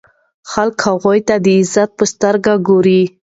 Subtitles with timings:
[0.51, 3.01] خلک هغوی ته د عزت په سترګه ګوري.